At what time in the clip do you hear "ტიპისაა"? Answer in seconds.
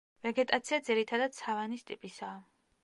1.93-2.43